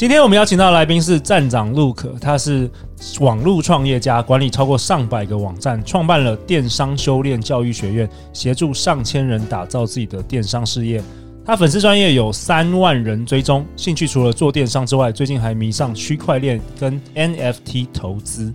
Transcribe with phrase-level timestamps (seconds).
[0.00, 2.70] 今天我们邀请到的来宾是站长 Luke，他是
[3.20, 11.02] 网络创业家，管理超过上百个网站，创办了电商修炼教育学院，协助上千人打造自己的电商事业。
[11.44, 18.50] 他粉丝专业有三万人追踪，兴趣除了做电商之外，最近还迷上区块链跟 NFT 投资。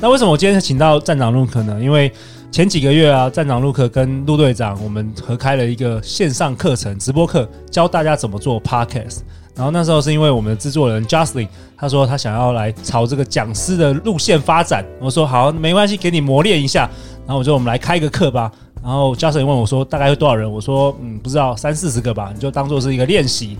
[0.00, 1.78] 那为什么我今天请到站长 Luke 呢？
[1.80, 2.10] 因为
[2.50, 9.18] 前几个月啊，站长 Luke 跟陆队长我们合开了一个线上课程直播课，教大家怎么做 Podcast。
[9.58, 16.88] 然后那时候是因为我们的制作人 Justin 他说他想要来朝这个讲师的路线发展，我说好，没关系，给你磨练一下。
[17.26, 18.50] 然后我说我们来开一个课吧。
[18.80, 20.48] 然后 Justin 问我说大概有多少人？
[20.48, 23.58] 我说嗯，不知道，三四十个吧，你就当做是一个练习。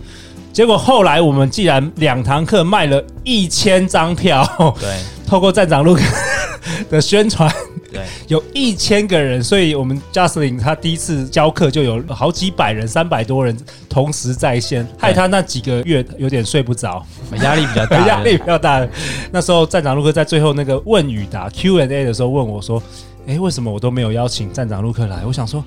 [0.53, 4.47] 结果后来我们既然两堂课卖了一千张票，
[4.81, 4.89] 对，
[5.27, 6.01] 透过站长 Luke
[6.89, 7.53] 的宣传。
[7.91, 13.57] 对，有一千个人，所以我们 Justin 他第一次教课就有好几百人，三百多人
[13.89, 17.05] 同时在线，害他那几个月有点睡不着，
[17.43, 18.87] 压力比较大，压力比较大。
[19.33, 22.83] 那时候站长陆克在最后那个问与答 Q&A 的时候问我说
[23.27, 25.65] ：“诶，为什么我都没有邀请站长陆克来？”我想说，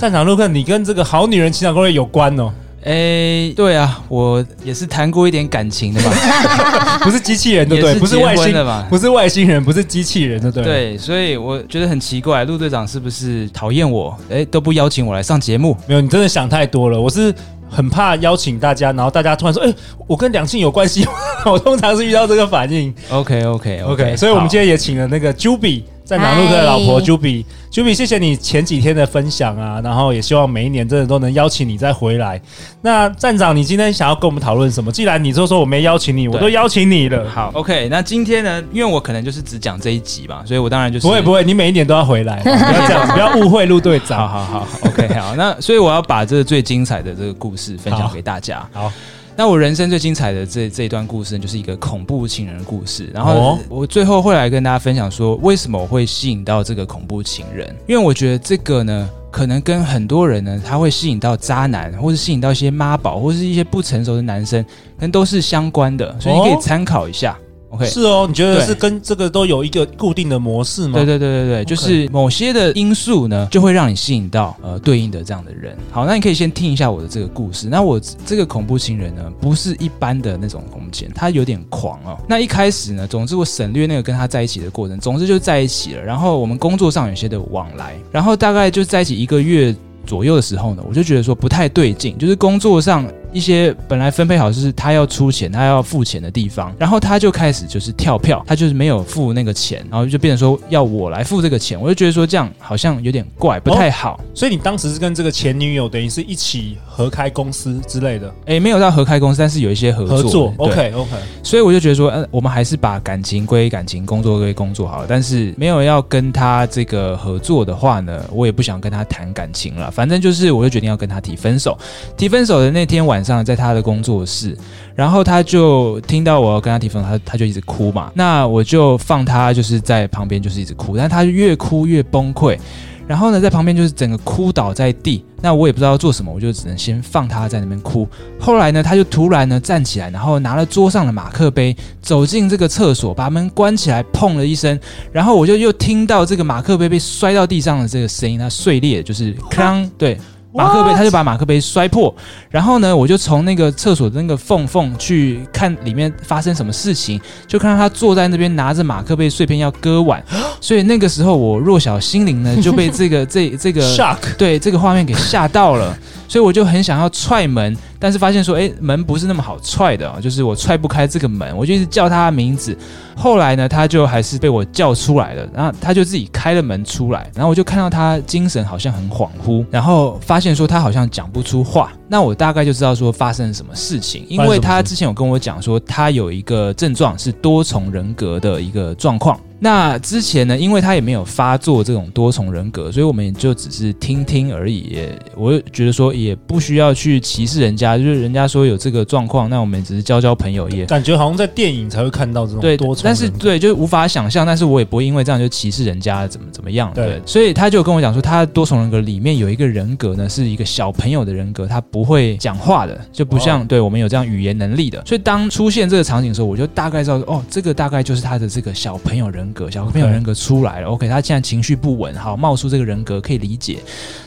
[0.00, 2.52] 站长陆克，你跟这个好女人情场攻略有关哦。
[2.82, 7.94] 哎、欸，对啊，我也是谈过一点感情的吧， 不是机器人，对不对？
[7.96, 10.64] 不是外星的嘛，不是外星人，不是机器人，对不对？
[10.64, 14.16] 对，所以我觉得很奇怪，陆队长是不是讨厌我？
[14.30, 15.76] 哎、欸，都不邀请我来上节目？
[15.86, 16.98] 没有，你真的想太多了。
[16.98, 17.34] 我是
[17.68, 21.06] 很怕邀请大家，然后大家突然说：“哎、欸，我跟两性有关系。
[21.44, 22.92] ”我通常是遇到这个反应。
[23.10, 25.82] OK，OK，OK，、okay, 所以我们今天也请了那个 Juby。
[26.10, 32.42] 站长 Luke 的老婆 Juby，Juby，谢谢你前几天的分享啊，然后也希望每一年真的都能邀请你再回来。
[32.82, 34.90] 那站长，你今天想要跟我们讨论什么？
[34.90, 37.30] 既然你都说我没邀请你，我都邀请你了。
[37.30, 44.18] 好，OK，那今天呢，因为我可能就是只讲这一集嘛，所以我当然就是不会不会，你每一年都要回来， 不要这样，不要误会陆队长。
[44.18, 48.68] 好好好，OK，好，那所以我要把这个最精彩的这个故事分享给大家。
[48.72, 48.82] 好。
[48.82, 48.92] 好
[49.40, 53.08] 那我人生最精彩的这这一段故事呢，就是一个恐怖情人的故事。
[53.10, 57.74] 然后我最后会来跟大家分享说，为什么我会吸引到这个恐怖情人？
[57.86, 67.34] 因为我觉得这个呢，可能跟很多人呢，他会吸引到渣男，或是吸引到一些妈宝，或是一些不成熟的男生，可能都是相关的，所以你可以参考一下。
[67.70, 70.94] Okay, 是哦，你觉得是跟这个都有一个固定的模式吗？
[70.94, 75.76] 对对对对对就是某些的因素呢，就会让你吸引到呃对应的这样的人。
[75.92, 77.68] 好，那你可以先听一下我的这个故事。
[77.68, 82.18] 那我这个恐怖情人呢，不是一般的那种恐怖情人，他有点狂哦。
[82.28, 86.02] 那一开始呢，总之我省略那个跟他在一起的过程，总之就在一起了。
[86.02, 89.72] 然后我们工作上有些的往来，然后大概就在一起一个月
[90.04, 93.06] 左右的时候呢，我就觉得说不太对劲，就是工作上。
[93.32, 104.14] 一些本来分配好是他要出钱，他要付钱的地方，然后他就开始就是跳票，他就是没有付那个钱，然后就变成说要我来付这个钱，我就觉得说这样好像有点怪，不太好。
[104.14, 108.32] 哦，所以你当时是跟这个前女友等于是一起合开公司之类的？
[108.46, 110.16] 哎，没有到合开公司，但是有一些合作。
[110.20, 111.10] 合作，OK OK。
[111.42, 115.06] 所以我就觉得说，嗯，我们还是把感情归感情，工作归工作好了。
[115.08, 119.90] 但是没有要跟他这个合作的话呢，我也不想跟他谈感情了。
[119.90, 121.78] 反正就是，我就决定要跟他提分手。
[122.16, 124.56] 提分手的那天晚上，在他的工作室，
[124.94, 128.10] 然后他就听到我要跟他提分手，他他就一直哭嘛。
[128.14, 132.58] 那我就放他就是在旁边，就是一直哭，但他就越哭越崩溃。
[133.06, 135.24] 然后呢，在旁边就是整个哭倒在地。
[135.42, 138.06] 那我也不知道要做什么，我就只能先放他在那边哭。
[138.38, 144.78] 后来呢，他就突然呢站起来，然后拿了桌上的马克杯，走进这个厕所，把门关起来，砰了一声。
[145.10, 150.16] 然后我就又听到这个马克杯被摔到地上的这个声音，它碎裂，就是 哐，对。
[150.52, 152.14] 马克杯，他就把马克杯摔破，
[152.50, 160.22] 然后呢，我就从那个厕所的那个缝缝去看里面发生什么事情，就看到他坐在那边拿着马克杯碎片要割腕，
[160.60, 167.76] 所以那个时候我弱小心灵呢就被这个这这个 shock 对这个画面给吓到了，所以我就很想要踹门。
[168.00, 172.76] 但是发现说，哎，门不是那么好踹的，就是我踹不开这个门，我就一直叫他的名字。
[173.14, 181.92] 后来呢，他就还是被我叫出来了，然后他就自己开了门出来，然后我就看到他精神好像很恍惚，然后发现说他好像讲不出话。
[182.10, 189.38] 那我大概就知道说发生了什么事情，因为他之前有跟我讲说，他有一个症状是多重人格的一个状况。
[189.62, 194.80] 那之前呢，因为他也没有发作这种多重人格，所以我们也就只是听听而已。
[194.90, 200.66] 也，我觉得说也不需要去歧视人家，就是人家说有这个状况，那我们只是交交朋友。
[200.70, 203.00] 也感觉好像在电影才会看到这种多重人格。
[203.04, 204.46] 但是对，就是无法想象。
[204.46, 206.90] 但是我也不会因为这样就歧视人家怎么怎么样。
[206.94, 215.02] 对，对，所以他就跟我讲说，他多重人格里面有一个人格呢，是一个小朋友的人格，他不会讲话的，就不像对我们有这样语言能力的。
[215.04, 220.30] 所以当出现这个场景的时候，我就大概知道哦，这个大概就是他的这个小朋友人格，小朋友人格。
[220.40, 223.78] 出来了，OK，他现在情绪不稳，好，冒出这个人格可以理解。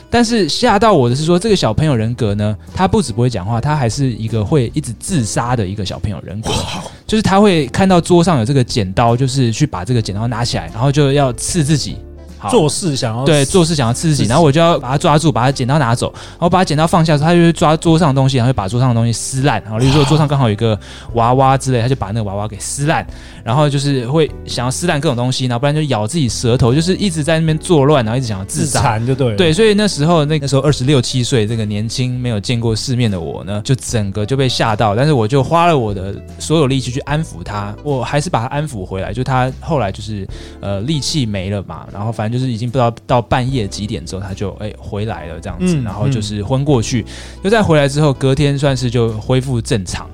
[0.08, 6.52] 但是吓到我的是说，这个小朋友人格呢，他不止不会讲话，他还是一个会一直自杀的一个小朋友人格，
[7.06, 11.96] 就是他会看到桌上有这个剪刀，就是去把这个剪刀拿起来，然后就要刺自己。
[12.50, 19.62] 做事想要对做事想要刺激，然后我就要把它抓住，把它剪刀拿走，然后把他剪刀放下，他就会抓桌上的东西，然后就把桌上的东西撕烂。
[19.62, 20.78] 然后例如说桌上刚好有一个
[21.14, 23.06] 娃娃之类，他就把那个娃娃给撕烂，
[23.44, 29.52] 然后就是会想要撕烂各种东西，然后不然就咬自己舌头，就是一直在那边作乱，然后一直想要自残，就对对。
[29.52, 39.12] 所以那时候那个时候二十六七岁，这个年轻没有见过世面的我呢，就整个就被吓到，但是我就花了我的所有力气去安抚他，我还是把他安抚回来。
[39.12, 40.26] 就他后来就是
[40.60, 43.24] 呃力气没了嘛，然后反正就是已经不知道到。
[43.34, 47.04] 半夜几点之后，他就哎、欸、回来了这样子，嗯、然后就是昏过去，
[47.42, 50.08] 又再回来之后，隔天算是就恢复正常。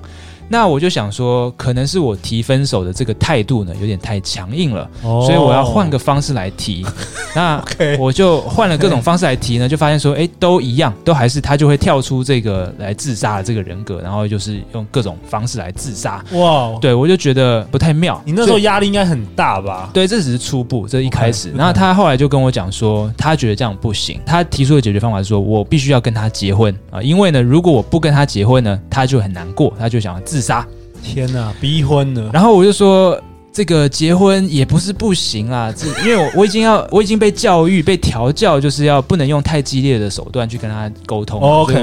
[0.51, 6.85] 那我就想说，可能是我提分手的这个态度呢，有点太强硬了，哦、所以我要换个方式来提。
[7.33, 7.63] 那
[7.97, 16.21] 我就换了各种方式来提呢，就发现说，哎，都一样，都还是他就会跳出这个来自杀的这个人格，然后就是用各种方式来自杀。
[16.33, 18.21] 哇，对我就觉得不太妙。
[18.25, 19.89] 你那时候压力应该很大吧？
[19.93, 21.53] 对，这只是初步，这一开始。
[21.53, 30.67] Okay, 然后他后来就跟我讲说，他觉得这样不行，他提出的解决方法是说，我必须要跟他结婚啊，因为呢，如果我不跟他结婚呢，他就很难过，他就想要自杀。
[31.03, 32.29] 天哪，逼婚了！
[32.33, 33.21] 然后我就说。
[33.53, 41.41] 这个结婚也不是不行啊，这因为我我已经要我已经被教育被调教，就是要不能用太激烈的手段去跟他沟通。
[41.41, 41.73] OK，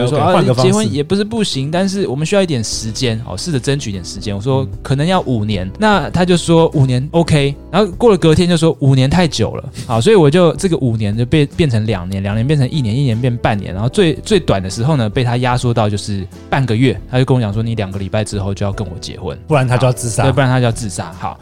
[0.63, 4.35] 结婚也不是不行，但是我们需要一点时间哦，试着争取一点时间。
[4.35, 21.15] 我说可能要五年，那他就说五年 OK，然后过了隔天就说五年太久了，好，所以我就这个五年就变变成两年，两年变成一年，一年变半年，然后最最短的时候呢，被他压缩到就是半个月，他就跟我讲说，你两个礼拜之后就要跟我结婚，不然他就要自杀，对，不然他就要自杀。
[21.19, 21.39] 好。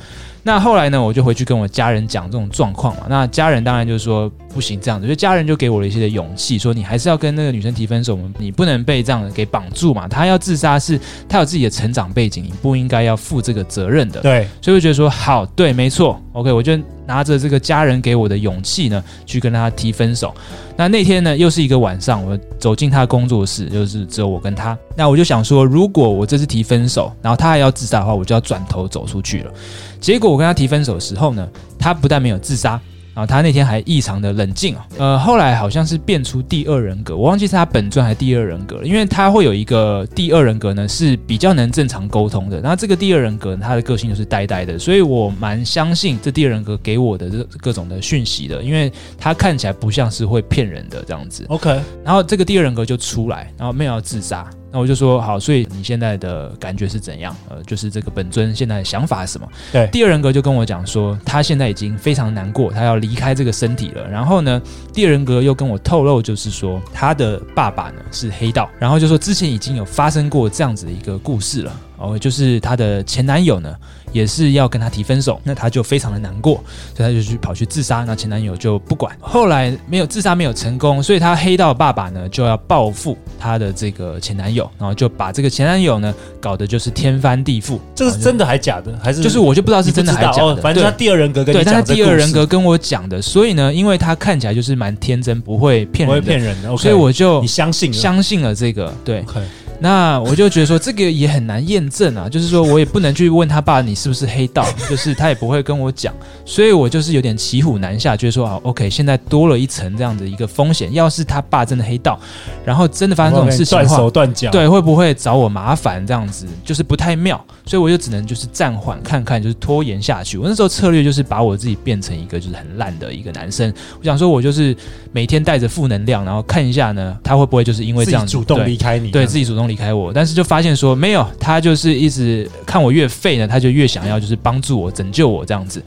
[0.47, 3.07] 那后来呢，我就回去跟我家人讲这种状况嘛。
[3.09, 10.07] 那家人当然就是说不行这样子，所以家人就给我了一些的勇气，说你还是要跟那个女生提分手，你不能被这样给绑住嘛。
[10.07, 14.21] 她要自杀是她有自己的成长背景，你不应该要负这个责任的。
[14.21, 20.35] 对，所以我觉得说好，对，没错，OK，我就拿着这个家人给我的勇气呢，去跟他提分手。
[20.77, 24.77] 那那天呢，又是一个晚上，我走进他的工作室，就是只有我跟他。
[24.95, 29.53] 那我就想说，如果我这次提分手，然后他还要自杀的话，我就要转头走出去了。
[30.01, 31.49] 结果我跟他提分手的时候呢，
[31.79, 32.79] 他不但没有自杀。
[33.17, 42.61] 然后他那天还异常的冷静啊，呃，后来好像是变出第二人格，我忘记是他本尊还是第二人格了，因为他会有一个第二人格呢，是比较能正常沟通的。
[42.61, 51.47] 然后这个第二人格，他的个性就是呆呆的，所以我蛮相信这第二人格给我的这各种的讯息的，因为他看起来不像是会骗人的这样子。
[51.49, 54.47] OK，然后这个第二人格就出来，然后没有要自杀。
[54.77, 57.35] 那我就说好，所以你现在的感觉是怎样？
[57.49, 59.49] 呃，就是这个本尊现在的想法是什么？
[59.73, 64.07] 对，第二人格就跟我讲说，他现在已经非常难过，他要离开这个身体了。
[64.07, 64.61] 然后呢，
[64.93, 71.81] 第二人格又跟我透露，就是说他的爸爸呢是黑道，然后就说之前已经有发生过这样子的一个故事了。
[71.97, 73.75] 哦，就是他的前男友呢，
[74.17, 76.55] 也是要跟他提分手，那他就非常的难过，
[76.97, 87.79] 所以他就去跑去自杀，那前男友就不管，后来没有自杀没有成功，所以他黑道爸爸呢就要报复他的这个前男友，然后就把这个前男友呢搞得就是天翻地覆。
[87.95, 88.99] 这个是真的还假的？
[89.03, 90.57] 还是就是我就不知道是真的还是假的。
[90.57, 99.23] 反正他第二人格跟你，对，但他第二人格跟我讲的，所以呢，因为他看起来就是蛮天真，不会骗人，不会骗人的，okay, 所以我就你相信相信了这个，对。
[99.23, 99.43] Okay.
[99.79, 106.15] 那我就觉得说，这个也很难验证啊，就是说我也不能去问他爸你是不是黑道，就是他也不会跟我讲，
[106.45, 112.19] 所以我就是有点骑虎难下，就是说啊，OK，现在多了一层这样的一个风险，要是他爸真的黑道，
[112.65, 120.39] 然后真的发生这种事情的话，断手断脚，对，会不会找我麻烦这样子，就是不太妙，所以我就只能就是暂缓看看，就是拖延下去。
[120.39, 124.75] 我那时候策略就是把我自己变成一个就是很烂的一个男生，我想说我就是
[125.13, 129.66] 每天带着负能量，然后看一下呢，他会不会就是因为这样子主动离开你，对自己主动。
[129.69, 135.83] 离开我，但是就发现说没有，他就是一直看我越废呢，他就越想要就是帮助我、拯救我这样子，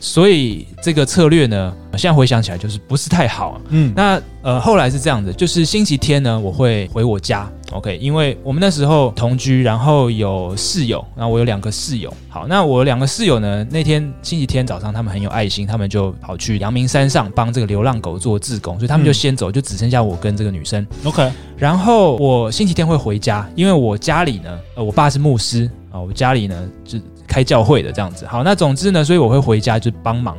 [0.00, 3.60] 所以这个策略呢，现在回想起来就是不是太好。
[3.68, 12.12] 嗯，那呃后来是这样的，就是星期天呢，我会回我家，OK，因为我们那时候同居，然后有室友，然后我有两个室友。
[12.30, 20.86] 好，那我两个室友呢，那天星期天早上他们很有爱心，他们就跑去阳明山上帮这个流浪狗做志工，所以他们就先走，就只剩下我跟这个女生。
[21.04, 26.98] OK，然后我星期天会回家，因为我家里呢，呃，我爸是牧师啊，我家里呢就
[27.30, 28.26] 开教会的这样子。
[28.26, 30.36] 好，那总之呢，所以我会回家就帮忙。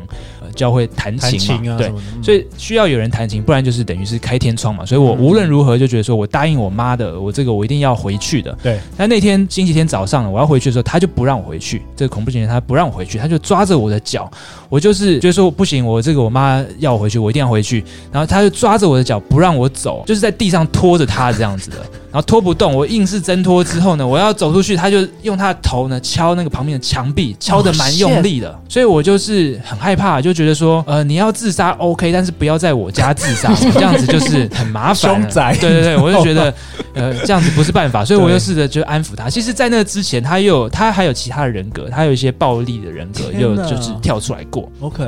[0.51, 1.91] 教会弹琴嘛，对，
[2.23, 4.85] 所以需要有人弹琴，不然就是等于是开天窗嘛。
[4.85, 8.55] 所以我无论如何就觉得说，我答应我妈的，我这个我一定要回去的。
[8.61, 8.79] 对。
[8.97, 11.81] 但那天星期天早上我要回去的时候，他就不让我回去。
[11.95, 14.29] 这个恐怖情人他不让我回去，他就抓着我的脚。
[14.69, 17.83] 我就是觉得说不行，我这个我妈要我回去，我一定要回去。
[18.11, 21.77] 然后他就抓着我的脚不让我走，就是在地上拖着他这样子的。
[22.11, 28.49] 然后拖不动，我硬是挣脱之后呢，我要走出去，他就用他的头呢敲那个旁边的墙壁，敲得蛮用力的。
[28.49, 28.57] Oh.
[28.67, 34.95] 所以我就是很害怕，就觉得说，呃，你要自杀 OK，但是不要在我家自杀， 这样子就是很麻烦。
[34.95, 35.55] 凶宅。
[35.59, 36.53] 对对对，我就觉得，
[36.93, 39.29] 呃，这样子不是办法，所以我就试着就安抚他。
[39.29, 44.71] 其实，在那之前，他又有他还有其他的人格，他有一些暴力的人格，又就是跳出来过。
[44.79, 45.03] OK。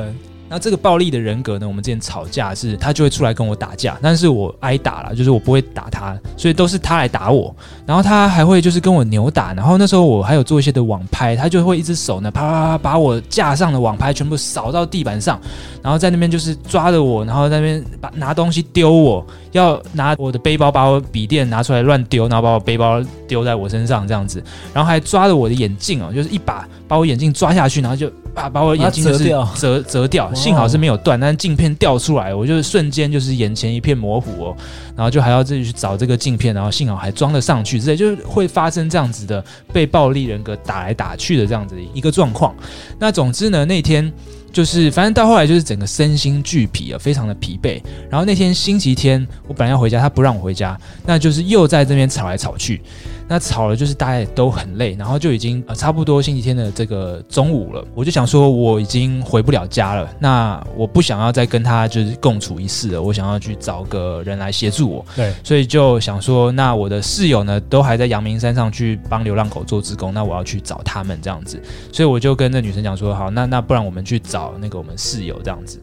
[0.54, 1.66] 那这个暴力的人格呢？
[1.66, 7.52] 我们之前吵架是，他就会出来跟我打架，但是我挨打了，就是我不会打他，所以都是他来打我。
[7.84, 15.40] 然后他还会就是跟我扭打，然后那时候我还有做一些的网拍，他就会一只手呢，啪啪啪把我架上的网拍全部扫到地板上，
[15.82, 24.40] 然后在那边就是抓着我，然后在那边把拿东西丢我，要拿我的背包把我笔电拿出来乱丢，然后把我背包丢在我身上这样子，
[24.72, 28.08] 然后还抓着我的眼镜哦，就是一把把我眼镜抓下去，然后就。
[28.34, 34.56] 把把我眼睛就是折掉，折折掉，幸好是没有断，但是镜片掉出来，我就是瞬间就是眼前一片模糊哦，
[34.96, 42.54] 然后就还要自己去找这个镜片，然后幸好还装得上去，之类就是会发生这样子的被暴力人格打来打去的这样子的一个状况。
[42.98, 44.12] 那总之呢，那天
[44.52, 47.80] 就是反正到后来就是整个身心俱疲啊，非常的疲惫。
[48.10, 52.82] 然后那天星期天，我本来要回家，他不让我回家，那就是又在这边吵来吵去。
[53.26, 65.04] 那吵了，就是大家也都很累，然后就已经呃差不多星期天的这个中午了，我就想说我已经回不了家了，那我不想要再跟他就是共处一室了，我想要去找个人来协助我。
[65.16, 71.60] 对，所以就想说，那我的室友呢都还在阳明山上去帮流浪狗做志工，那我要去找他们这样子，
[71.92, 75.80] 所以我就跟那女生讲说，好，那那不然我们去找那个我们室友这样子，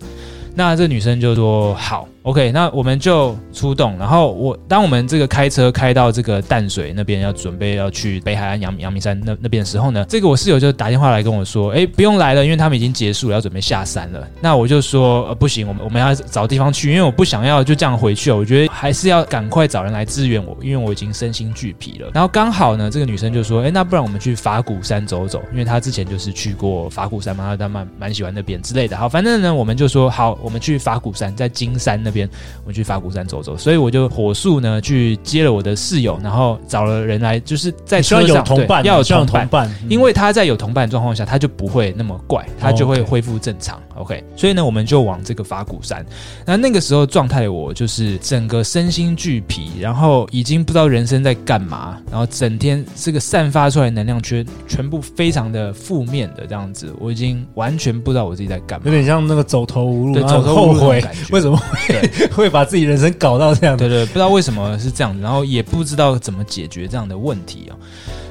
[0.54, 2.08] 那这女生就说好。
[2.24, 3.98] OK，那我们就出动。
[3.98, 14.28] 然后我当我们这个开车开到这个淡水那边，要准备要去北海岸阳阳明山那那边的时候呢，这个我室友就打电话来跟我说，哎，不用来了，因为他们已经结束了，要准备下山了。
[14.40, 18.38] 那我就说，呃，不行，我们我们要找地方去，因为我不想要就这样回去了。
[18.38, 22.12] 我觉得还是要赶快找人来支援我，因为我已经身心俱疲了。
[22.14, 28.96] 然后刚好呢，这个女生就说，哎，那不然我们去法鼓山走走，因为她之前就是去过法鼓山嘛，她蛮蛮喜欢那边之类的。
[28.96, 32.30] 好，反正呢，我们就说好，我们去法鼓山，在金山那边，
[32.64, 43.82] 我们去法鼓山走走，所以我就火速呢去接了我的室友，然后找了人来，就是在车上有同伴，要有同伴，同伴嗯、因为他在有同伴状况下，他就不会那么怪，他就会恢复正常。
[43.96, 44.12] Oh, okay.
[44.12, 46.04] OK，所以呢，我们就往这个法鼓山。
[46.46, 61.20] 那那个时候状态我就是整个身心俱疲，然后已经不知道人生在干嘛，然后整天这个散发出来能量圈全部非常的负面的这样子，我已经完全不知道我自己在干嘛，有点像那个走投无路，对，走投无路的感觉。
[61.32, 62.01] 为什么会对
[62.34, 63.78] 会把自己人生搞到这样？
[63.78, 67.74] 对对，不知道为什么是这样，然后也不知道怎么解决这样的问题啊。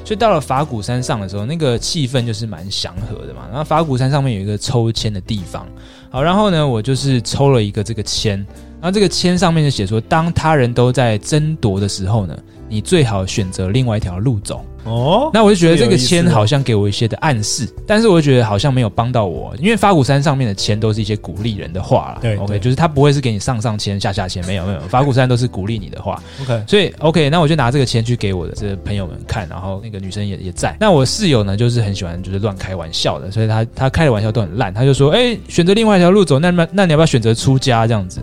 [0.03, 3.43] 所以到了法鼓山上的时候，那个气氛就是蛮祥和的嘛。
[3.49, 5.65] 然后法鼓山上面有一个抽签的地方，
[6.09, 8.37] 好，然后呢，我就是抽了一个这个签，
[8.81, 12.37] 然后这个签上面就写说，当他人都在争夺的时候呢，
[12.71, 14.65] 你最好选择另外一条路走。
[14.83, 22.17] 哦，那我就觉得这个签好像给我一些的暗示，但是我就觉得好像没有帮到我，因为法鼓山上面的签都是一些鼓励人的话啦。
[22.19, 26.19] 对，OK，就是他不会是给你上上签、下下签，没有没有，法鼓山都是鼓励你的话。
[26.41, 30.75] OK，所以 OK，那我就拿这个签去给我的这个朋友们看，然后那个女生也也在。
[30.79, 38.19] 那我室友呢，就是很喜欢就是乱开玩笑的，所以他他开的玩笑都很烂，他就说：“哎，选择另外一条路走，那那那你要不要选择出家这样子？”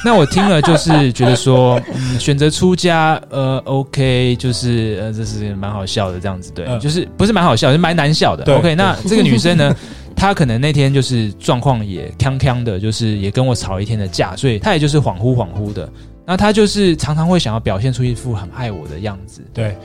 [0.04, 8.56] 那我听了就是觉得说，嗯，选择出家，呃，OK，就是呃，这是蛮好笑的这样子，对，就是不是蛮好笑，是蛮难笑的。
[8.56, 9.76] OK，那这个女生呢，
[10.16, 15.88] 她可能那天就是状况也康康的，就是也跟我吵一天的架，所以她也就是恍惚恍惚的。
[16.24, 19.76] 那她就是常常会想要表现出一副很爱我的样子，对。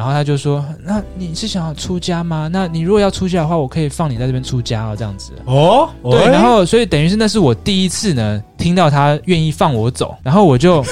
[0.00, 2.48] 然后他就说：“那你是想要出家吗？
[2.50, 6.24] 那你如果要出家的话，我可以放你在这边出家哦，这样子。”哦，对。
[6.24, 10.82] 然后，所以等于是那是我第一次呢听到他愿意放我走，然后我就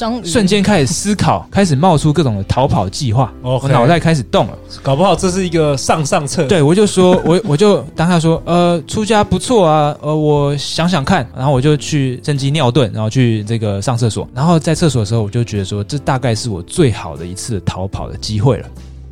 [0.00, 3.32] 终于瞬间开始思考， 开始冒出各种的逃跑计划。
[3.42, 4.58] OK 我脑袋开始动了。
[4.82, 6.44] 搞不好这是一个上上策。
[6.46, 18.66] 对，我就说， 我我就当下说，呃，出家不错啊，呃，我想想看，然后我就去趁机尿遁，然后去这个上厕所，然后在厕所的时候，我就觉得说，这大概是我最好的一次逃跑的机会了，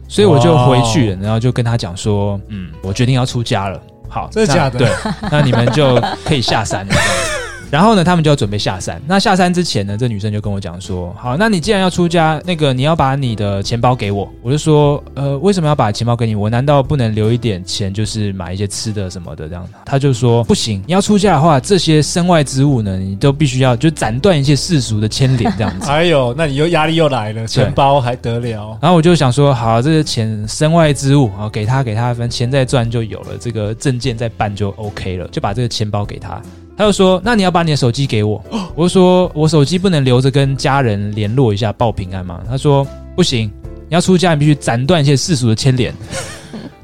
[0.08, 3.78] 所以我就回去了，然后就跟他讲说，嗯，我决定要出家了，
[4.08, 4.78] 好，真的假的？
[4.78, 4.88] 对，
[5.30, 6.94] 那你们就可以下山了。
[7.70, 9.00] 然后呢，他们就要准备下山。
[9.06, 16.34] 那下山之前呢，这女生就跟我讲说：“好，那你既然要出家，那个你要把你的钱包给我。”我就说：“呃，为什么要把钱包给你？
[16.34, 28.78] 我难道不能留一点钱，就是买一些吃的什么的这样？”他就说：“不行，你要出家的话，这些身外之物呢，你都必须要就斩断一些世俗的牵连这样子。”哎呦，那你又压力又来了，钱包还得了？
[28.80, 36.40] 然后我就想说：“好，这些钱身外之物啊，给他给他，反正钱再赚就有了，这个证件再办就 OK 了，就把这个钱包给他。”
[36.78, 38.40] 他就说：“那你要把你的手机给我。”
[38.76, 43.50] 我就说：“我手机不能留着跟家人联络一下报平安吗？”他说：“不行，
[43.88, 45.92] 你要出家，你必须斩断一些世俗的牵连。”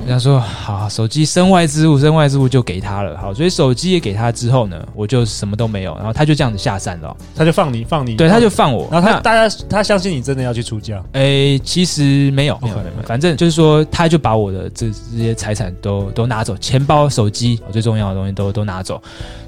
[0.00, 3.16] 人家说：“好，手机身外之物，身外之物就给他了。
[3.16, 5.94] 好，所以手机也给他之后呢，我就什么都没有。
[5.94, 8.88] 然后他就这样子下山了，他就放你，放你，对，他就放我。
[8.90, 11.02] 然后他大家他相信你真的要去出家？
[11.12, 19.00] 诶，其实没有，没有，没有，反正就是说，他就把我的这这些财产都都拿走，钱包、手机，最重要的东西都都拿走。”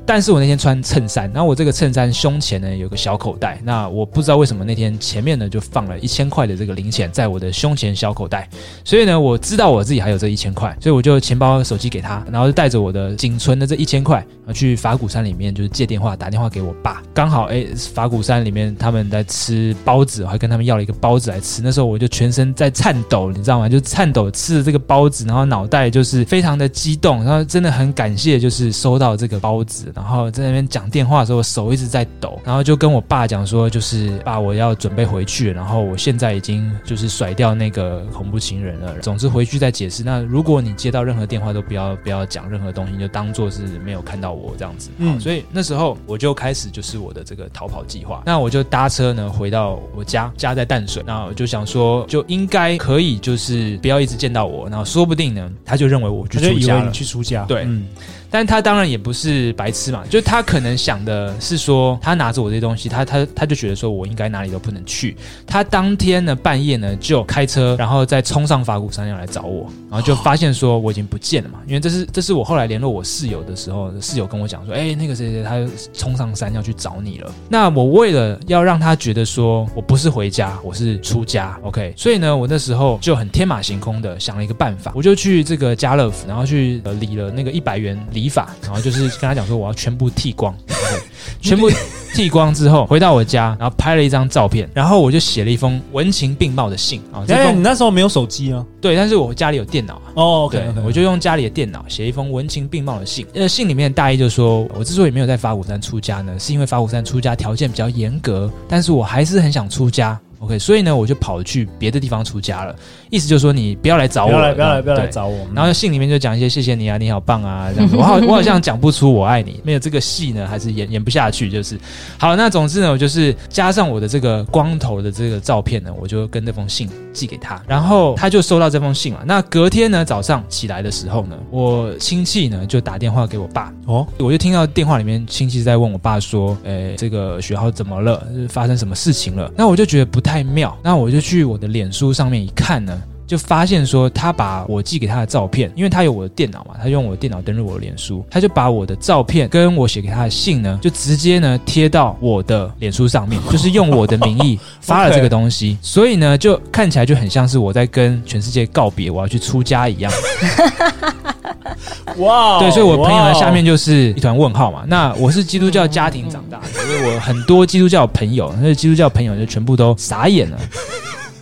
[0.06, 8.48] 但是我那天穿衬衫，然后我这个衬衫胸前呢有个小口袋，那我不知道为什么那天前面呢就放了一千块的这个零钱在我的胸前小口袋，
[8.84, 23.68] 所以呢我知道我自己还有这一千块，所以我就钱包、手机给他，然后就带着我的仅存的这一千块啊，去法鼓山里面就是借电话打电话给我爸，刚好哎法鼓山里面他们在吃包子，我还跟他们要了一个包子来吃，那时候我就全身在颤抖，你知道吗？
[23.68, 29.92] 就颤抖吃着这个包子，然后脑袋就是非常的激动，然后真的很感谢就是收到这个包子。
[29.96, 38.98] 然后在那边讲电话的时候，手一直在抖，然后就跟我爸讲说，就是爸，我要准备回去了，然后我现在已经就是甩掉那个恐怖情人了。
[39.00, 40.04] 总之回去再解释。
[40.04, 44.90] 那如果你接到任何电话，都不要不要讲任何东西，就当做是没有看到我这样子。
[44.98, 48.22] 嗯，所以那时候我就开始就是我的这个逃跑计划。
[48.26, 51.02] 那我就搭车呢回到我家，家在淡水。
[51.06, 57.62] 那我就想说，就应该可以，就是不要一直见到我，然后说不定呢，他就认为我去出家了，你去出家，对。
[57.62, 57.86] 嗯
[58.30, 65.16] 但他当然也不是白痴嘛，就他可能想的是说，他拿着我这些东西，他他他就觉得说我应该哪里都不能去。
[65.46, 71.60] 他当天呢半夜呢就开车，然后再冲上法鼓山要来找我，然后就发现说我已经不见了嘛。
[71.66, 77.32] 因为这是这是我后来联络我室友的时候，室友跟我讲说，哎，那个谁谁他冲上山要去找你了。
[77.48, 87.96] 那我为了要让他觉得说我不是回家，我是出家，OK，所以呢我那时候就很天马行空的想了一个办法，我就去这个家乐福，然后去呃理了那个一百元。
[88.16, 90.56] 理发，然后就是跟他讲说我要全部剃光
[91.42, 91.68] 全部
[92.14, 97.22] 剃光之后回到我家，然后拍了一张照片，然后我就写了一封文情并茂的信啊。
[97.28, 98.64] 哎，你那时候没有手机啊？
[98.80, 100.22] 对，但是我家里有电脑哦。
[100.24, 100.74] Oh, okay, 对，okay.
[100.74, 103.26] 对，我就用家里的电脑写一封文情并茂的信。
[103.34, 110.18] 呃，信里面的大意就是说，我之所以没有在法鼓山出家呢，是因为法鼓山出家条件比较严格，但是我还是很想出家。
[110.40, 112.74] OK，所以呢，我就跑去别的地方出家了。
[113.10, 115.46] 意思就是说，你不要来找我，不要来，不要来，不要来找我。
[115.54, 117.96] 然后信里面就讲一些谢谢你啊，你好棒啊，这样子。
[117.98, 121.48] 我好，我好像讲不出我爱你，没有这个戏呢，还是演演不下去。
[121.48, 121.78] 就是
[122.18, 129.22] 好，那总之呢，我就是加上我的这个光头的这个照片呢，我就跟那封信寄给他，然后他就收到这封信了。
[129.24, 138.26] 那隔天呢，早上起来的时候呢，我亲戚呢就打电话给我爸哦，我就听到电话里面亲戚在问我爸说，诶，这个学号怎么了？
[138.48, 139.50] 发生什么事情了？
[139.56, 143.00] 那我就觉得不太妙，那我就去我的脸书上面一看呢。
[143.26, 155.76] 就发现说，他把我寄给他的照片，因为他有我的电脑嘛，他用我的电脑登录我的脸书，他就把我的照片跟我写给他的信呢，就直接呢贴到我的脸书上面， 就是用我的名义发了这个东西.
[155.82, 160.12] 所以呢，就看起来就很像是我在跟全世界告别，我要去出家一样。
[162.18, 164.84] 哇对，所以我朋友的下面就是一团问号嘛。
[164.86, 170.58] 那我是基督教家庭长大的，所以我很多基督教朋友，那基督教朋友就全部都傻眼了。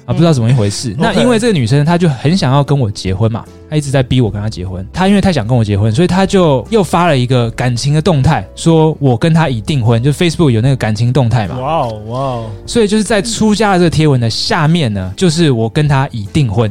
[0.07, 0.91] 啊，不知道怎么一回事。
[0.91, 4.87] 嗯、那因为这个女生，她就很想要跟我结婚嘛，她一直在逼我跟她结婚。
[4.93, 10.03] 她因为太想跟我结婚，所以她就又发了一个感情的动态，说我跟她已订婚。
[10.03, 11.59] 就 Facebook 有那个感情动态嘛。
[11.59, 12.51] 哇哦哇哦！
[12.67, 16.71] 所以就是在出家的这个贴文的下面呢，就是我跟她已订婚。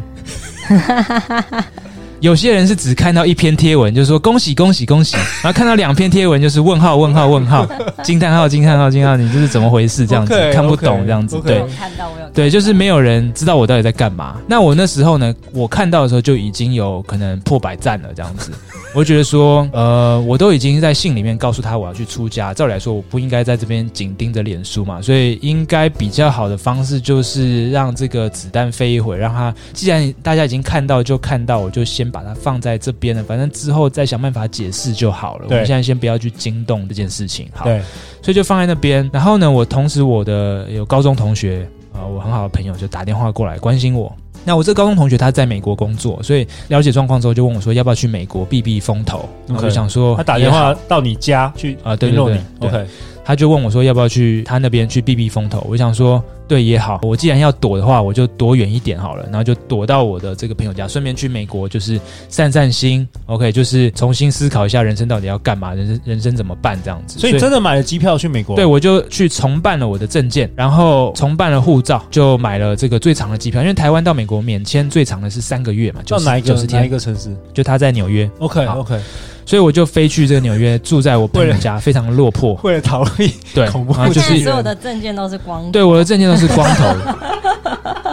[2.24, 7.68] 有些人是只看到一篇贴文，就是说恭喜恭喜恭喜，然后看到两篇贴文就是问号问号问 号，
[8.02, 10.08] 惊叹号惊叹号惊叹号，你这是怎么回事？
[10.08, 11.44] 这样子 okay, 看不懂这样子，okay, okay.
[11.44, 14.38] 对，看到我有对，就是没有人知道我到底在干嘛。
[14.48, 18.54] 那我那时候呢，我看到的时候就已经有可能破百赞了，这样子。
[18.96, 35.48] 我觉得说，呃，我都已经在信里面告诉他我要去出家，照理来说我不应该在这边紧盯着脸书嘛，所以应该比较好的方式就是让这个子弹飞一会，让他既然大家已经看到就看到，我就先把它放在这边了，反正之后再想办法解释就好了。
[35.50, 37.82] 我们现在先不要去惊动这件事情，好，对，
[38.22, 39.10] 所以就放在那边。
[39.12, 44.16] 然后呢，我同时我的有高中同学啊、呃，我很好的朋友就打电话过来关心我。
[44.46, 49.28] 那我这个高中同学他在美国工作，所以了解状况之后就问我说要不要去美国避避风头。
[49.48, 52.88] 我就想说他打电话到你家去啊，对对对，对，OK。
[53.24, 55.66] 他就问我说要不要去他那边去避避风头。
[55.70, 56.24] 我想说。
[56.46, 67.18] 对也好，我既然要躲的话，我就躲远一点好了，然后就躲到我的这个朋友家，顺便去美国，就是散散心，OK，就是重新思考一下人生到底要干嘛，人生人生怎么办这样子。
[67.18, 68.58] 所以真的买了机票去美国？
[68.58, 77.34] 对，我就去重办了我的证件，然后重办了护照，就买了这个最长的机票，因为台湾到美国免签最长的是三个月嘛，就哪一个90天哪一个城市？
[77.54, 78.30] 就他在纽约。
[78.40, 79.00] OK OK。
[79.46, 82.60] 所以我就飞去这个纽约，住在我朋友家，非常落魄。
[82.64, 85.72] 为了逃避对，恐怖，然后就是所有的证件都是光头。
[85.72, 88.13] 对，我的证件都是光头的。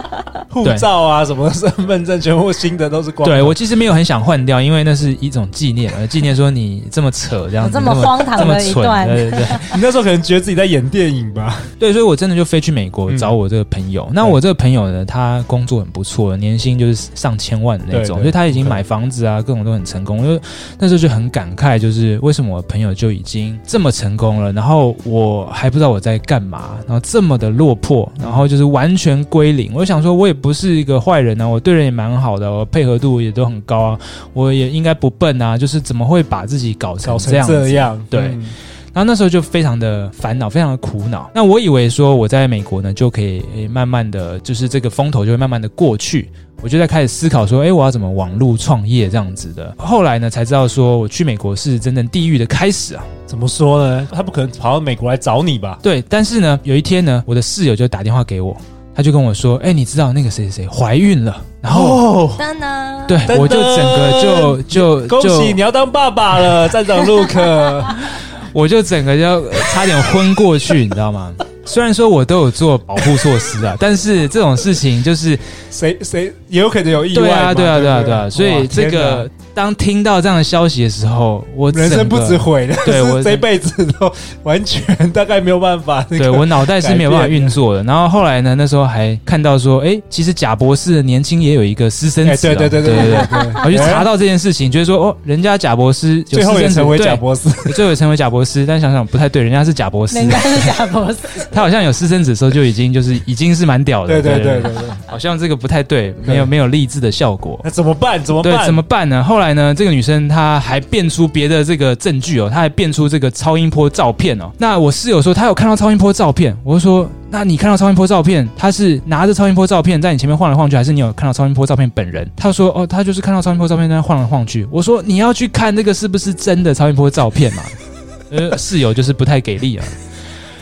[0.51, 3.27] 护照啊，什么身份证，全部新的都是光。
[3.27, 9.07] 对，我其实没有很想换掉，因为那是一种纪念，呃，纪念说你这么扯这样子，这么荒唐的一段。
[9.07, 11.59] 对对对， 你那时候可能觉得自己在演电影吧？
[11.79, 14.09] 对，所以我真的就飞去美国找我这个朋友。
[14.13, 20.19] 那我这个朋友呢，他工作很不错，年薪就是上千万的那种，所以他已经买房子啊，各种都很成功。
[20.25, 20.39] 因为
[20.77, 29.71] 那时候就很感慨，就是为什么我朋友就已经这么成功了，然后我还不知道我在干嘛，然后这么的落魄，然后就是完全归零。
[29.73, 33.99] 我就想说，我也不是一个坏人啊，我对人也蛮好的，我配合度也都很高啊，
[34.33, 37.53] 我也应该不笨啊，就是怎么会把自己搞成这样子？
[37.69, 38.21] 这样对。
[38.21, 38.45] 嗯、
[38.93, 41.29] 然后那时候就非常的烦恼，非常的苦恼。
[41.33, 46.29] 那我以为说我在美国呢，就可以慢慢的就是这个风头就会慢慢的过去。
[46.63, 49.73] 我就在开始思考说，哎，我要怎么网络创业这样子的。
[49.79, 53.03] 后来呢，才知道说我去美国是真正地狱的开始啊。
[53.25, 54.07] 怎么说呢？
[54.11, 55.79] 他不可能跑到美国来找你吧？
[55.81, 56.03] 对。
[56.07, 58.55] 但是呢，有一天呢，我的室友就打电话给我。
[58.93, 61.41] 他就跟我说：“哎、欸，你知道那个谁谁谁怀孕了？
[61.61, 67.83] 然后，当当对，我就整个就就恭喜你要当爸爸了，站长陆可，
[68.51, 71.31] 我就整个就差点昏过去，你知道吗？
[71.65, 75.37] 虽然说我都有做保护措施啊，但是这种事情就是
[75.69, 77.23] 谁谁也有可能有意外。
[77.23, 84.09] 对啊，对啊，对啊，对啊，所以这个。”当听到这样的消息的时候，我人生不止毁了，对 我这辈子都
[84.43, 86.01] 完全大概没有办法。
[86.03, 87.83] 对我脑袋是没有办法运作的。
[87.83, 93.51] 然后后来呢，那时候还看到说，哎，其实贾博士的年轻也有一个私生子，对对对对对对。
[93.65, 98.65] 我去查到这件事情，觉得说，哦，人家贾博士最后也成为贾博士，最后也成为贾博士。
[98.65, 104.21] 但想想不太对，人家是贾博士，人家是贾伯斯，他好像有私生子的时候就已经就是已经是蛮屌的。
[104.21, 107.59] 对对对对对，好像这个不太对，没有没有励志的效果。
[107.63, 108.23] 那怎么办？
[108.23, 108.53] 怎么办？
[108.57, 109.23] 对，怎么办呢？
[109.23, 110.21] 后来呢，这个女生。
[110.31, 114.51] 她还变出别的这个证据哦，她还变出这个超音波照片哦。
[114.57, 122.29] 那我室友说她有看到超音波照片，我就说，那你看到超音波照片，他是拿着超音波照片在你前面晃来晃去，还是你有看到超音波照片本人？
[122.35, 124.67] 他说哦，他就是看到超音波照片在那晃来晃去。
[124.69, 127.63] 我说你要去看那个是不是真的超音波照片嘛？
[128.31, 129.85] 呃，室友就是不太给力啊。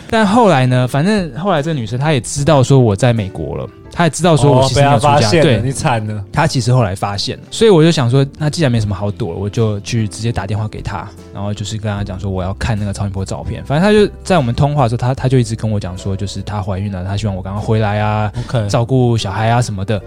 [0.09, 3.69] 但后来呢，反正后来这个女生她也知道说我在美国了。
[3.91, 6.23] 她也知道说我其实没有出家，哦、对，你惨了。
[6.31, 13.65] 她其实后来发现了，所以我就想说，那既然没什么好躲，我就去直接打电话给她，然后就是跟她讲说我要看那个超音波照片。
[13.65, 18.31] 反正她就在我们通话的时候，她她就一直跟我讲说，就是她怀孕了，她希望我赶快回来啊
[18.69, 20.01] 照顾小孩啊什么的。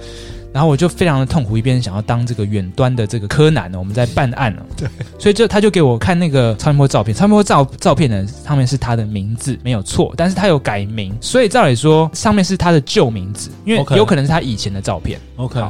[0.53, 4.67] 然后我就非常的痛苦，一边想要当这个远端的这个柯南呢，我们在办案了。
[4.77, 4.89] 对，
[5.19, 15.19] 所以就他就给我看那个超音波照片，超音波照照片呢上面是他的名字没有错，但是他有改名，所以照理说上面是他的旧名字，因为有可能是他以前的照片。
[15.37, 15.61] OK。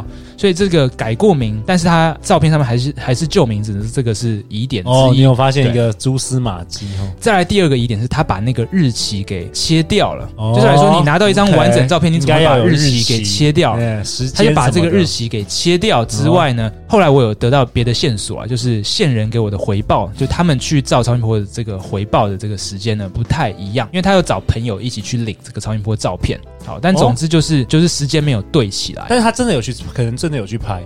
[0.42, 4.92] 好所以这个改过名，但是他照片上面还是还是旧名字，这个是疑点之一。
[4.92, 7.07] 哦，你有发现一个蛛丝马迹哦。
[7.20, 10.28] 再来第二个疑点是他把那个日期给切掉了。
[10.35, 13.78] 哦，就是来说，你拿到一张完整照片，你怎么把日期给切掉？
[14.35, 26.40] 他就把这个日期给切掉之外呢，后来我有得到别的线索啊，就是线人给我的回报，就他们去照超音波的这个回报的这个时间呢不太一样，因为他有找朋友一起去领这个超音波照片。
[26.64, 29.07] 好，但总之就是就是时间没有对起来。
[29.09, 30.83] 但是他真的有去，可能真的有去拍，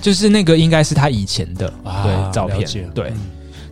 [0.00, 1.72] 就是那个应该是他以前的
[2.02, 2.66] 对照片。
[2.94, 3.12] 对，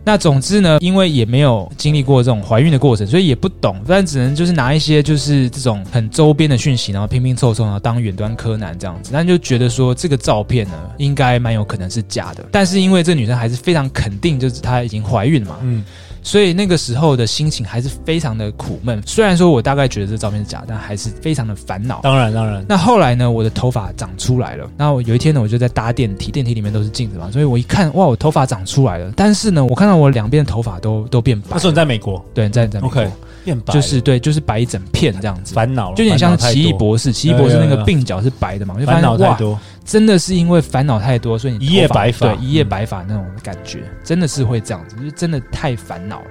[0.03, 9.09] 那总之呢，因为也没有经历过这种怀孕的过程，所以也不懂，但只能就是拿一些就是这种很周边的讯息，然后拼拼凑凑，然后当远端柯南这样子。
[9.11, 12.45] 但就觉得说这个照片呢，应该蛮有可能是假的。
[12.51, 15.83] 但是因为这女生还是非常肯定，就是她已经怀孕嘛，嗯。
[16.27, 19.01] 所以那个时候的心情还是非常的苦闷。
[19.05, 22.01] 虽然说我大概觉得这照片是假，但还是非常的烦恼。
[22.03, 22.65] 当然，当然。
[22.67, 24.69] 那后来呢，我的头发长出来了。
[24.75, 29.09] 那我有一天呢，我就在搭电梯，电梯里面都是镜子嘛，所以我一看，哇，我头发长出来了。
[29.15, 31.47] 但是呢，我看到我两边的头发都都变白。
[31.51, 32.21] 那时候你在美国？
[32.33, 33.01] 对，在在美国。
[33.47, 33.73] 变白。
[33.73, 35.53] 就是对，就是白一整片这样子。
[35.53, 37.13] 烦恼，就有点像奇异博士。
[37.13, 38.77] 奇异博士那个鬓角是白的嘛？
[38.77, 39.57] 就烦恼太多。
[39.85, 42.27] 真的是因为烦恼太多，所以你一夜白发。
[42.27, 46.27] 对，一夜白发那种感觉，嗯、真的是会这样子，就是真的太烦恼了。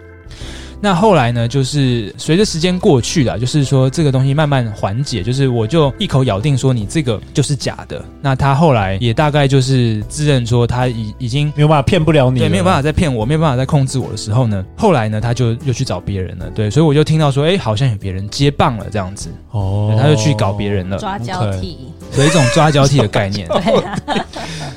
[0.81, 8.05] 那后来呢，就是随着时间过去了，就是说这个东西慢慢缓解，就是我就一口咬定说你这个就是假的。
[8.21, 21.79] 那他后来也大概就是自认说他已已经没有办法骗不了你了，对，没有办法再骗我，没有办法再控制我的时候呢，后来呢，他就又去找别人了，对，所以我就听到说，哎，好像有别人接棒了这样子，哦，他就去搞别人了，抓交替，
[22.19, 23.49] 有一种抓交替的概念。
[23.51, 23.99] 对啊，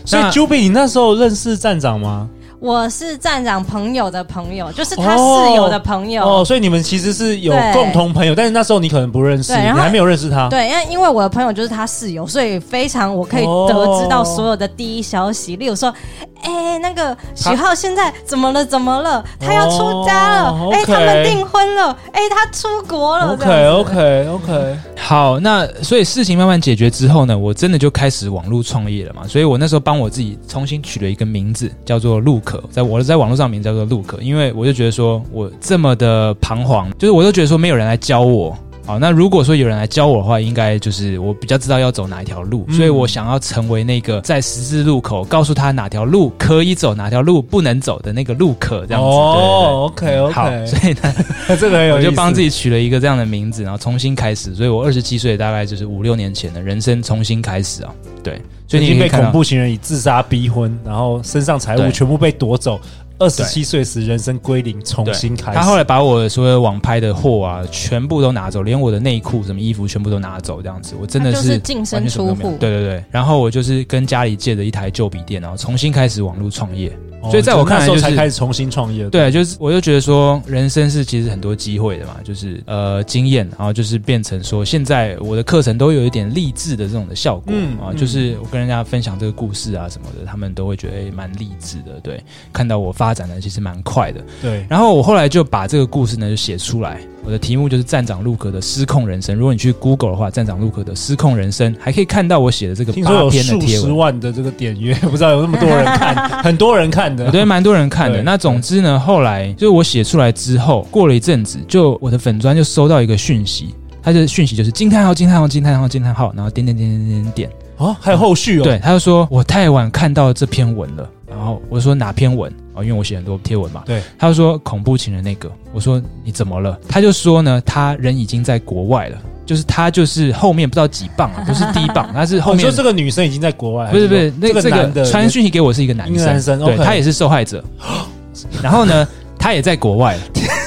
[0.05, 2.29] 所以 Juby，你那时候认识站长吗？
[2.60, 10.50] 我是站长朋友的朋友，就是他室友的朋友哦，哦，所以你们其实是有共同朋友，但是那时候你可能不认识，你还没有认识他。
[10.50, 15.93] 对，因为因为我的朋友就是他室友，所以非常我可以得知到所有的第一消息，哦、例如说，
[16.41, 18.65] 哎，那个许浩现在怎么了？
[18.65, 19.24] 怎么了？
[19.39, 20.69] 他要出家了？
[20.74, 21.98] 哎、哦，他们订婚了？
[22.12, 24.78] 哎，他出国了？OK OK OK。
[24.98, 32.41] 好，那所以事情慢慢解决之后呢，我真的就开始网络创业了嘛，所以我那时候帮我自己重新取了一个名字，叫做陆。
[32.49, 38.57] 可在我在网络上名叫做陆可因为我就觉得说我这么的彷徨，就是我都觉得说没有人来教我。
[38.89, 49.08] 好，那如果说有人来教我的话，应该就是我比较知道要走哪一条路，嗯、所以我想要成为那个在十字路口告诉他哪条路可以走，哪条路不能走的那个路可这样子。
[49.08, 50.34] 哦，OK OK。
[50.34, 51.13] 好，所以呢，
[51.60, 54.56] 这个我就帮自己取了一个这样的名字，然后重新开始。
[54.56, 57.93] 所以我二十七岁，大概就是五六年前的人生重新开始啊。
[58.23, 62.82] 对，所以你已经被恐怖情人以自杀逼婚，然后身上财物全部被夺走。
[63.19, 65.58] 二十七岁时，人生归零，重新开始。
[65.58, 70.62] 他后来把我所有网拍的货啊，全部都拿走，连我的内裤、什么衣服，全部都拿走。
[70.62, 72.58] 这样子，我真的是净身出户。
[72.60, 76.91] 对对对，然后我就是跟家里借了一台旧笔电，然后重新开始网络创业。
[77.23, 79.10] 所以在我看来，就是才开始重新创业。
[79.10, 87.53] 对，就是我就觉得说，人生是其实很多机会的嘛，就是呃经验，然后就是变成说，现在我的课程都有一点励志的这种的效果
[87.84, 91.99] 啊，就是我跟人家分享这个故事啊什么的，他们都会觉得蛮励志的。
[92.01, 94.22] 对，看到我发展的其实蛮快的。
[94.41, 97.00] 对，然后我后来就把这个故事呢就写出来。
[97.22, 99.36] 我的题目就是站长陆可的失控人生。
[99.36, 103.88] 如果你去 Google 的话，站长陆可的失控人生，还可以看到我写的这个八篇的贴文。
[103.88, 108.24] 十万的这个点阅， 不知道有那么多人看， 很多人看的，对，蛮多人看的。
[108.24, 118.63] 那总之呢，后来就是我写出来之后，过了一阵子，就我的粉砖就收到一个讯息，他的讯息就是惊叹号惊叹号惊叹号惊叹号，然后点点点点点点哦，还有后续哦。
[118.63, 121.08] 对，他就说我太晚看到这篇文了，
[121.39, 122.84] 然后我说哪篇文啊？
[122.84, 126.78] 因为我写很多贴文嘛，对，他就说恐怖情人那个，我说你怎么了？
[126.86, 132.60] 他就说呢，他人已经在国外了，就是他就是后面不知道几棒啊， 不是第一棒，他是后面。
[132.62, 137.63] 说这个女生已经在国外，不是不是，那个男的传讯息给我是一个男生，男生，对，他也是受害者，
[138.62, 140.17] 然后呢，他也在国外。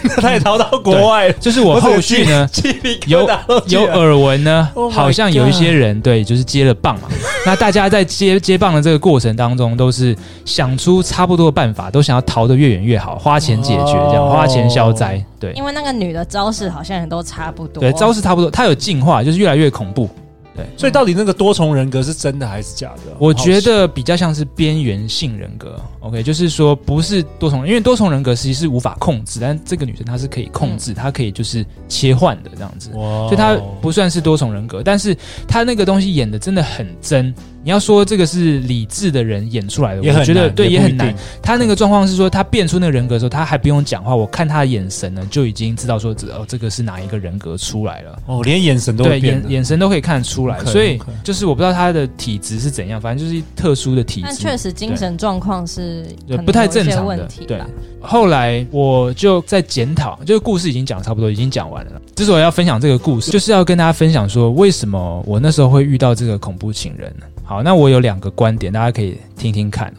[0.21, 2.49] 他也逃到国外了，就是我后续呢
[3.07, 3.29] 有
[3.67, 7.09] 有耳闻呢，好像有一些人对，就是接了棒嘛。
[7.45, 15.23] 那大家在接接棒的这个过程当中，都是想出差不多的办法，都想要逃得越远越好，花钱解决这样，花钱消灾。
[15.41, 20.09] 对，因为那个女的招式好像也都差不多，对，招式差不多，她有进化，就是越来越恐怖。
[20.55, 23.17] 对，所以到底那个多重人格是真的还是假的？
[23.19, 25.81] 我觉得比较像是边缘性人格。
[26.01, 35.17] OK，就是说不是多重，因为多重人格其实际是无法控制，但这个女生她是可以控制，她可以就是切换的这样子，所以她不算是多重人格，但是
[35.49, 37.35] 她那个东西演的真的很真。
[37.64, 41.14] 你要说这个是理智的人演出来的，我觉得对也很难。
[41.40, 48.18] 他那个状况是说，他变出那个人格的时候，他还不用讲话，我看他的眼神呢，就已经知道说这哦，这个是哪一个人格出来了。
[48.27, 54.27] 哦，连眼神都对眼眼神都可以看得出来，所以就是我不知道他的体质是怎样，反正就是特殊的体质。
[54.27, 56.07] 但确实精神状况是
[56.44, 57.29] 不太正常的。
[57.46, 57.61] 对，
[58.01, 61.92] 后来我就在检讨，就是故事已经讲差不多，已经讲完了。
[62.16, 67.27] 之所以要分享这个故事，就是要跟大家分享说，为什么我那时候会遇到这个恐怖情人呢？
[67.53, 69.93] 好，那我有两个观点，大家可以听听看。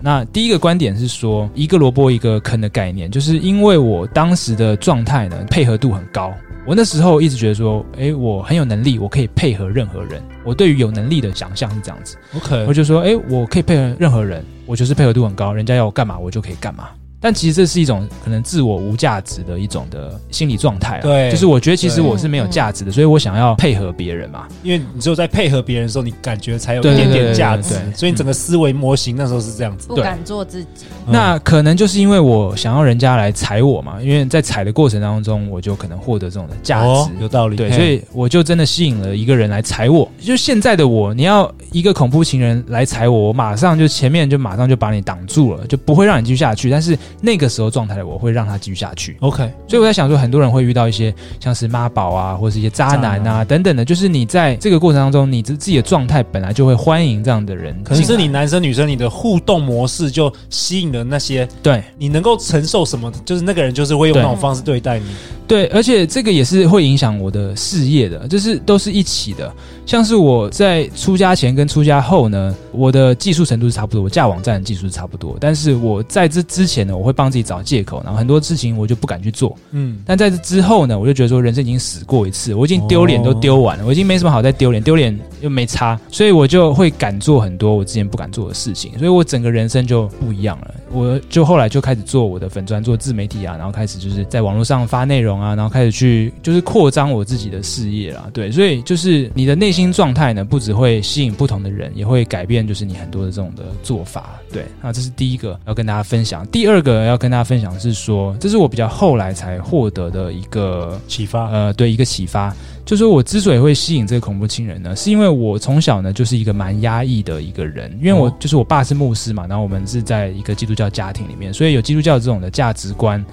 [0.00, 6.32] 那第一个观点是说，一个萝卜一个坑的概念，就是因为我当时的状态呢，配合度很高。
[6.64, 10.22] 我那时候一直觉得说，诶，我很有能力，我可以配合任何人。
[10.44, 12.16] 我对于有能力的想象是这样子。
[12.36, 16.90] OK，我就说，诶，我可以配合任何人，我就是配合度很高，人家要我干嘛，我就可以干嘛。
[17.20, 20.98] 但其实这是一种可能自我无价值的一种的心理状态。
[21.00, 24.48] 对，就是我觉得其实我是没有价值的，所以我想要配合别人嘛。
[24.62, 27.74] 因为你只有在配合别人的时候，你感觉才有一点点价值。
[27.94, 30.86] 所以你整个思维模型那时候是这样子，不敢做自己。
[31.06, 37.10] 那可能就是因为我想要人家来踩我嘛，因为在踩的过程当中，我就可能获得这种的价值。
[37.20, 37.56] 有道理。
[37.56, 40.10] 对，所以我就真的吸引了一个人来踩我。
[40.20, 46.70] 就现在的我，你要一个恐怖情人来踩我，我马上就前面就马上就把你挡住了，就不会让你继续下去。
[46.70, 48.00] 但是那个时候状态。
[48.02, 49.16] 我会让他继续下去。
[49.20, 57.78] OK，所以我在想说，很多人会遇到一些像是妈宝啊，或者是一些渣男啊等等的，就是你在这个过程当中，你自自己的状态本来就会欢迎这样的人。
[57.84, 65.06] 可是你男生女生，你的互动模式就吸引了那些对你能够承受什么，就是那个人就是会用那种方式对待你。
[65.50, 69.52] 对，而且这个也是会影响我的事业的，就是都是一起的。
[69.84, 75.36] 像是我在出家前跟出家后呢，我的技术程度是差不多，我架网站的技术是差不多。
[75.40, 79.56] 但是我在这之前呢，我会帮自己找借口，然后很多事情我就不敢去做。
[79.72, 90.74] 嗯，但在这之后呢，我就觉得说人生已经死过一次，我已经丢脸都丢完了，我已经没什么好再丢脸，丢脸又没差，所以我就会敢做很多我之前不敢做的事情，所以我整个人生就不一样了。
[90.92, 98.28] 我就后来就开始做我的粉专，做自媒体啊，然后开始就是在网络上发内容啊，然后开始去就是扩张我自己的事业啦。
[98.32, 104.38] 对，所以就是你的内心状态呢，不只会吸引不同的人，也会改变就是你很多的这种的做法。
[104.52, 106.46] 对，那这是第一个要跟大家分享。
[106.48, 111.48] 第二个要跟大家分享的是说，这是我比较后来才获得的一个启发。
[111.50, 112.54] 呃，对，一个启发。
[112.84, 123.24] 就是我之所以会吸引这个恐怖情人呢，是因为我从小呢就是一个蛮压抑的一个人，因为我就是我爸是牧师嘛，然后我们是在一个基督教家庭里面，所以有基督教这种的价值观。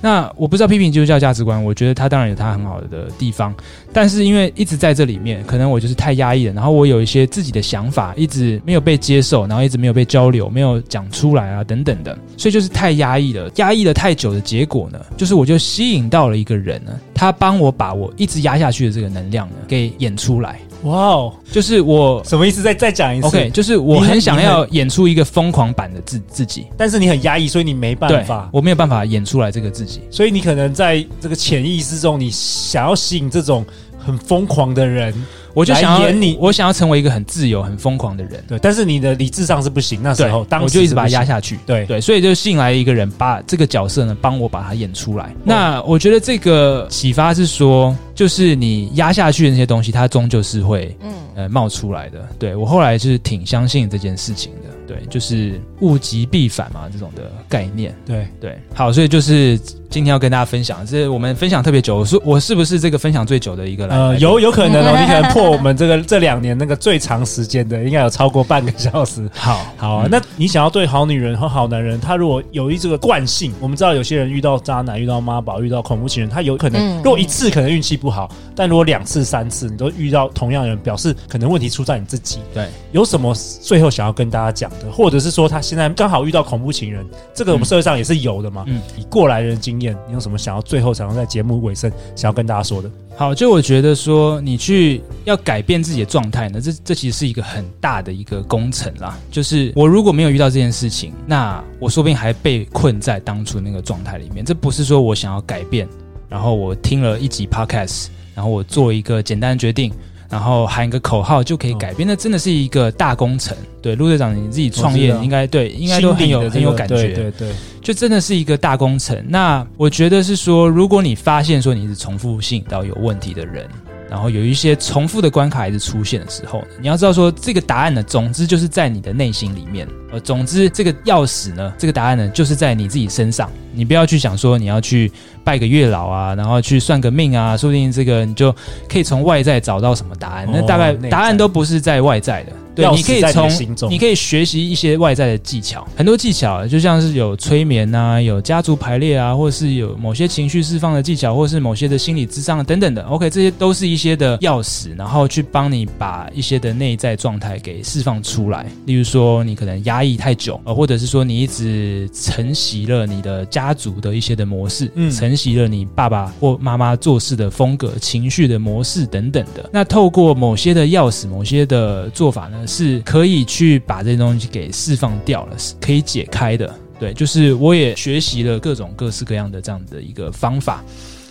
[0.00, 3.54] 那我不知道批评基督教价值观，我觉得他当然有他很好的地方，
[3.92, 20.58] 但是因为一直在这里面，可能我就是太压抑了，然后我有一些自己的想法一直没有被接受，然后一直没有被交流，没有讲出来啊等等的，所以就是太压抑了，压抑了太久的结果呢，就是我就吸引到了一个人呢，他帮我把我一直压下去的这个能量呢给演出来。
[20.84, 21.34] 哇哦！
[21.52, 22.62] 就是我什么意思？
[22.62, 23.26] 再再讲一次。
[23.26, 28.48] OK，就是我很想要演出一个疯狂版的自自己，但是你很压抑，所以你没办法。
[28.52, 33.64] 我没有办法演出来这个自己，所以你可能在这个潜意识中，你想要吸引这种
[33.98, 35.12] 很疯狂的人。
[35.54, 38.42] 我就想要演你，我想要成为一个很自由、很疯狂的人。
[38.48, 40.00] 对，但是你的理智上是不行。
[40.02, 41.58] 那时候，当时我就一直把它压下去。
[41.66, 45.24] 对对，所以就吸引来一个人，把这个角色呢，帮我把它演出来。
[45.24, 52.26] 哦、那我觉得这个启发是说，就是你压下去的那些东西，它终究是会嗯呃冒出来的。
[52.38, 54.68] 对，我后来就是挺相信这件事情的。
[54.94, 57.94] 对，就是物极必反嘛，这种的概念。
[58.04, 59.58] 对对，好，所以就是。
[59.90, 63.96] 今天要跟大家分享，是我们分享特别久，我说我是不是这个分享最久的一个来？
[63.96, 69.28] 呃，有有可能哦，你可能破我们这个 这两年那个最长时间的，应该有超过半个小时。
[69.34, 82.38] 好，好啊，嗯、那你想要对好女人和好男人，他如果有一这个惯性，我们知道有些人遇到渣男、遇到妈宝、遇到恐怖情人，他有可能、嗯、如果一次可能运气不好，但如果两次、三次你都遇到同样的人，表示可能问题出在你自己。
[82.54, 88.64] 对，有什么最后想要跟大家讲的，或者是说他现在刚好遇到恐怖情人，这个我们社会上也是有的嘛？
[88.66, 90.62] 嗯，以过来人经验，你有什么想要？
[90.62, 99.18] 最后，想要在节目尾声，想要跟大家说的，好，就我觉得说，你去要改变自己的状态呢，这这其实是一个很大的一个工程啦。
[99.30, 104.44] 就是我如果没有遇到这件事情，那我说不定还被困在当初那个状态里面。
[104.44, 105.88] 这不是说我想要改变，
[106.28, 109.92] 然后我听了一集 podcast，然后我做一个简单的决定。
[110.30, 113.56] 然后喊一个口号就可以改变，那真的是一个大工程。
[113.82, 116.94] 对，陆队长，你自己创业应该对，应该都很有很有感觉。
[116.94, 117.48] 对对对，
[117.82, 119.20] 就真的是一个大工程。
[119.28, 123.68] 那我觉得是说，如果你发现说你是重复性到有问题的人，
[124.10, 129.86] 然后有一些重复的关卡一直出现的时候，你要知道说这个答案呢，总之就是在你的内心里面。
[130.10, 133.48] 呃，总之这个钥匙呢，这个答案呢，就是在你自己身上。
[133.72, 135.12] 你不要去想说你要去
[135.44, 138.52] 拜个月老啊，然后去算个命啊，说不定这个你就
[138.88, 140.48] 可以从外在找到什么答案。
[140.52, 142.52] 那大概答案都不是在外在的。
[142.74, 143.48] 对，你可以从
[143.90, 153.02] 你可以学习一些外在的技巧，很多技巧，就像是有催眠啊，有家族排列啊，或者是有某些情绪释放的技巧，或者是某些的心理智商等等的。
[153.04, 158.66] OK，这些都是一些的钥匙，然后去帮你把一些的内在状态给释放出来。
[158.86, 169.68] 例如说，你可能压抑太久，呃，或者是说你一直承袭了你的家族的一些的模式，嗯，承袭了你爸爸或妈妈做事的风格、情绪的模式等等的。
[169.72, 176.74] 那透过某些的钥匙、某些的做法呢，是可以去把这些东西给释放掉了，是可以解开的。
[176.98, 180.84] 对，就是我也学习了各种各式各样的这样的一个方法，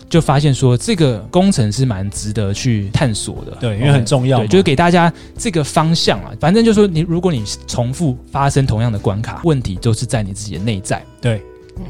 [0.10, 3.56] 就发现说这个工程是蛮值得去探索的。
[3.60, 4.40] 对，因为很重要。
[4.40, 6.32] 对，就是给大家这个方向啊。
[6.40, 11.04] 反正就是说，你如果你重复发生同样的关卡，问题都是在你自己的内在。
[11.22, 11.42] 对。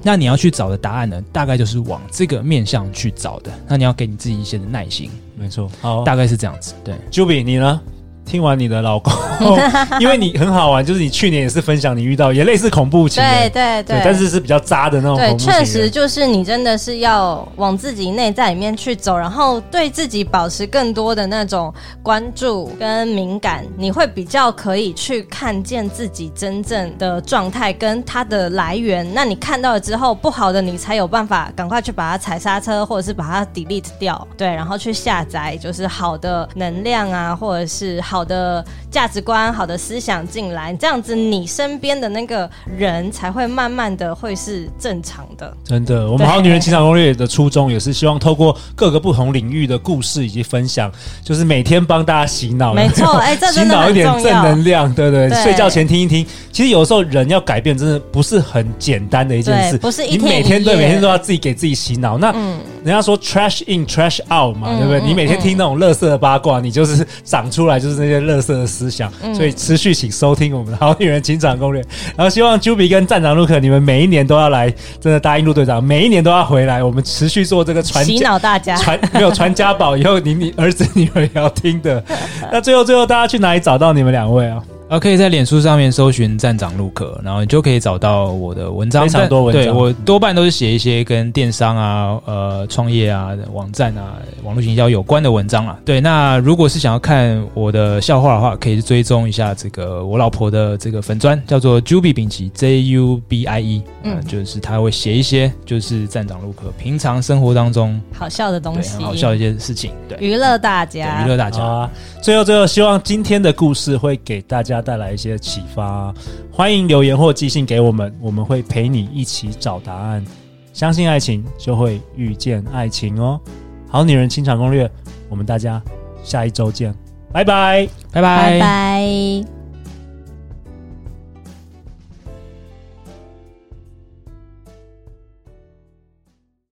[0.04, 3.52] 那你要去找的答案呢，大概就是往这个面向去找的。
[3.68, 5.68] 那你要给你自己一些的耐心，没错。
[5.82, 6.76] 好，大概是这样子。
[6.84, 7.82] 对，Juby，你呢？
[8.30, 9.12] 听完你的老公，
[10.00, 15.58] 因为你很好玩，就是你去年也是分享你遇到也类似恐怖情人，对对对，但是是比较渣的那种恐怖情人。
[15.60, 29.12] 对，确实就是你真的是要往自己内在里面去走，然后对自己保持更多的那种关注跟敏感，你会比较可以去看见自己真正的状态跟它的来源。
[29.12, 38.19] 那你看到了之后，不好的你才有办法赶快去把它踩刹车，或者是把它 delete 掉，对，然后去下载就是好的能量啊，或者是好。
[38.20, 45.56] 好的价值观、好的思想进来，这样子你身边的那个人才会慢慢的会是正常的。
[45.64, 50.92] 真的，我们好女人情场攻略的初衷也是希望透过各个不同领域的故事以及分享，
[51.24, 52.74] 就是每天帮大家洗脑。
[52.74, 53.38] 没错，哎。
[53.54, 55.44] 洗脑一点正能量，对不对，对？
[55.44, 56.26] 睡觉前听一听。
[56.52, 59.78] 其实有时候人要改变，真的不是很简单的一件事。
[59.78, 62.18] 不是一天你每天对每天都要自己给自己洗脑。
[62.18, 65.00] 那、嗯、人家说 trash in trash out 嘛，对不对？
[65.00, 69.12] 嗯、你每天听那种垃圾的八卦，你就是长出来就是那些垃圾的思想。
[69.22, 71.84] 嗯、所以持续请收听我们的好女人情场攻略。
[72.16, 76.84] 然后希望 Juby 跟站长 Luke 你们每一年都要来，真的答应陆队长，每一年都要回来。
[76.84, 82.04] 我们持续做这个传洗脑大家，传没有传家宝，以后你你儿子女儿也要听的。
[82.52, 84.62] 那最后最后，大家去哪里找到你们两位啊？
[84.90, 89.04] 啊，可以在脸书上面搜寻站长陆可，然后你就可以找到我的文章。
[89.04, 95.80] 非常多文章，对，我多半都是写一些跟电商啊、呃、创业啊、网站啊、网络营销有关的文章啊。
[95.86, 111.62] 对，那如果是想要看我的笑话的话，可以追踪一下这个我老婆的这个粉专，叫做 Juby 丙奇 J U B I E，嗯、呃，就是他会写一些就是站长陆可平常生活当中好笑的东西，好笑的一些事情，对，娱乐大家，娱乐大家。
[111.62, 111.90] 啊，
[112.24, 114.90] 最后最后，希望今天的故事会给大家。
[114.90, 116.12] 带来一些启发，
[116.52, 120.26] 欢迎留言或寄信给我们，我们会陪你一起找答案。
[120.74, 123.40] 相信爱情，就会遇见爱情哦。
[123.88, 124.90] 好女人清场攻略，
[125.30, 125.80] 我们大家
[126.24, 126.92] 下一周见，
[127.32, 129.59] 拜拜，拜拜，拜拜。